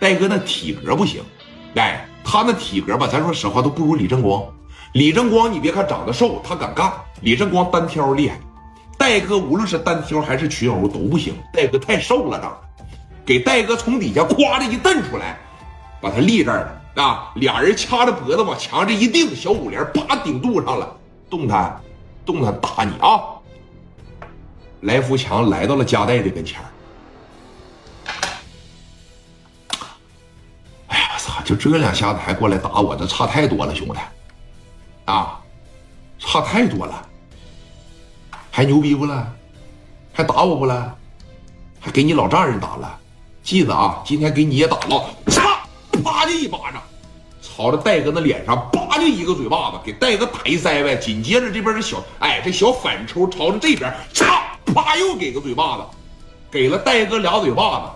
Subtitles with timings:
[0.00, 1.22] 戴哥那体格不行，
[1.76, 4.42] 哎，他那体格吧，咱说实话都不如李正光。
[4.94, 6.90] 李正光，你别看长得瘦，他敢干。
[7.20, 8.40] 李正光单挑厉害，
[8.96, 11.34] 戴哥无论是单挑还是群殴都不行。
[11.52, 12.86] 戴哥太瘦了，长得
[13.26, 15.38] 给戴哥从底下咵的一蹬出来，
[16.00, 16.60] 把他立这儿
[16.94, 17.30] 了啊！
[17.36, 20.96] 俩人掐着脖子往墙上一顶，小五连啪顶肚上了，
[21.28, 21.78] 动弹，
[22.24, 23.20] 动弹打你啊！
[24.80, 26.58] 来福强来到了加代的跟前
[31.56, 33.94] 就这两下子还过来打我，这差太多了，兄弟。
[35.04, 35.40] 啊，
[36.18, 37.02] 差太多了，
[38.50, 39.26] 还牛逼不了？
[40.12, 40.94] 还打我不了？
[41.80, 42.98] 还给你老丈人打了？
[43.42, 45.66] 记得啊，今天给你也打了，啪
[46.04, 46.80] 啪就一巴掌，
[47.42, 50.94] 朝着戴哥的脸上叭就一个嘴巴子，给戴哥打一腮呗。
[50.96, 54.40] 紧接着这边这小哎这小反抽朝着这边，嚓
[54.72, 55.82] 啪又给个嘴巴子，
[56.48, 57.86] 给了戴哥俩嘴巴子，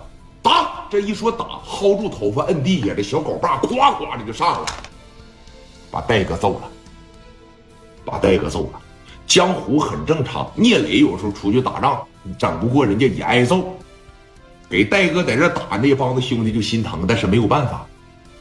[0.89, 4.65] 这一说打薅住头发摁地下，这小狗把夸夸的就上了，
[5.91, 6.69] 把戴哥揍了。
[8.05, 8.79] 把戴哥揍了，
[9.25, 10.51] 江湖很正常。
[10.53, 12.05] 聂磊有时候出去打仗，
[12.37, 13.75] 整不过人家也挨揍。
[14.69, 17.87] 给戴哥在这打，那帮子兄弟就心疼，但是没有办法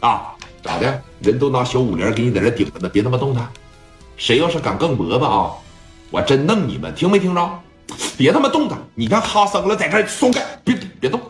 [0.00, 0.34] 啊。
[0.62, 1.02] 咋的？
[1.20, 3.48] 人都拿小五连给你在这顶着呢，别他妈动弹。
[4.16, 5.50] 谁要是敢更脖子啊，
[6.10, 6.94] 我真弄你们！
[6.94, 7.60] 听没听着？
[8.16, 8.78] 别他妈动弹！
[8.94, 11.20] 你看哈森了，在这松开，别别动，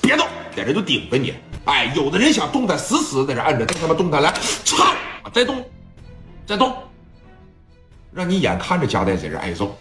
[0.00, 1.34] 别动，在这就顶着你。
[1.64, 4.32] 哎，有的人想动弹，死死在这按着，再他妈动弹来，
[4.64, 4.92] 操！
[5.32, 5.64] 再动，
[6.46, 6.74] 再动。
[8.12, 9.76] 让你眼看着加代在这挨揍，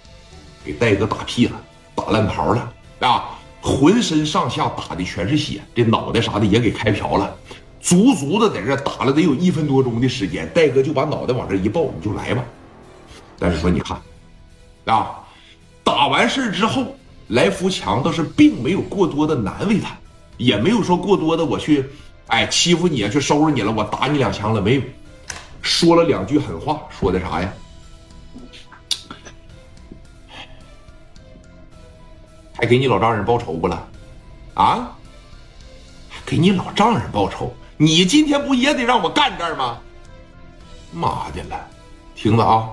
[0.64, 1.60] 给戴哥打屁了，
[1.96, 3.30] 打烂袍了啊！
[3.62, 7.36] 浑身上下打的全是血，这脑袋啥的也给开瓢了，
[7.82, 10.48] 足足的在这打了得有一分多钟的时间。
[10.54, 12.44] 戴哥就把脑袋往这一抱，你就来吧。
[13.38, 14.00] 但是说你看，
[14.86, 15.20] 啊，
[15.84, 16.96] 打完事之后，
[17.30, 19.98] 来福强倒是并没有过多的难为他，
[20.38, 21.86] 也没有说过多的我去，
[22.28, 24.82] 哎欺负你啊，去收拾你了，我打你两枪了没有？
[25.62, 27.54] 说了两句狠话，说的啥呀？
[32.54, 33.88] 还给你老丈人报仇不了，
[34.54, 34.92] 啊？
[36.26, 37.54] 给你老丈人报仇？
[37.78, 39.78] 你今天不也得让我干这儿吗？
[40.92, 41.68] 妈的了！
[42.16, 42.70] 听着啊，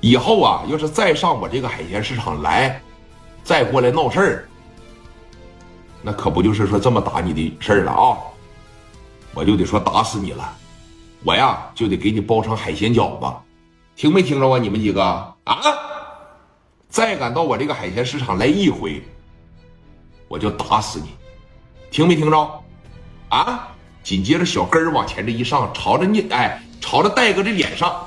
[0.00, 2.82] 以后啊，要是再上我这个海鲜市场来，
[3.48, 4.48] 再过来闹事儿，
[6.02, 8.18] 那可不就是说这么打你的事儿了啊？
[9.32, 10.54] 我就得说打死你了，
[11.24, 13.36] 我呀就得给你包成海鲜饺子，
[13.96, 14.58] 听没听着啊？
[14.58, 15.56] 你们几个啊？
[16.90, 19.02] 再敢到我这个海鲜市场来一回，
[20.28, 21.08] 我就打死你！
[21.90, 22.60] 听没听着？
[23.30, 23.68] 啊！
[24.02, 28.04] 紧接着小根儿往前这一上，朝着你哎，朝着戴哥这脸上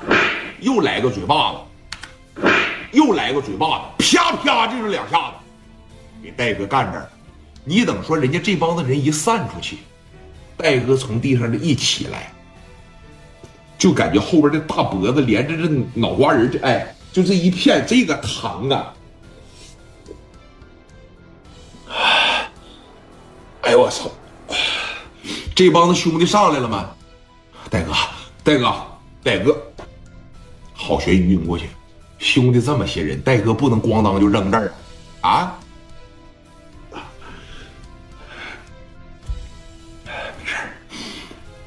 [0.60, 1.58] 又来个嘴巴子，
[2.92, 5.36] 又来个嘴巴子，啪啪就是两下子，
[6.22, 7.10] 给戴哥干这儿了。
[7.64, 9.78] 你等说人家这帮子人一散出去，
[10.56, 12.32] 戴哥从地上这一起来，
[13.76, 16.94] 就感觉后边这大脖子连着这脑瓜仁这哎。
[17.12, 18.94] 就这一片，这个疼啊！
[23.60, 24.10] 哎呦我操！
[25.54, 26.88] 这帮子兄弟上来了吗？
[27.68, 27.92] 戴哥，
[28.42, 28.74] 戴哥，
[29.22, 29.62] 戴哥，
[30.72, 31.68] 好悬晕过去。
[32.22, 34.72] 兄弟这么些人，戴哥不能咣当就扔这儿
[35.22, 35.58] 啊！
[36.92, 37.02] 啊！
[40.04, 40.70] 没事儿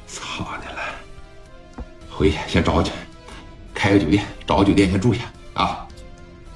[0.06, 0.80] 操你了！
[2.10, 2.90] 回去先找去，
[3.74, 5.24] 开个酒店，找个酒店先住下。
[5.52, 5.86] 啊，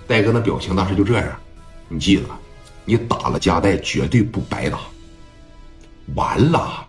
[0.09, 1.39] 戴哥那表情当时就这样，
[1.89, 2.22] 你记得，
[2.87, 4.78] 你打了加代绝对不白打，
[6.15, 6.87] 完了。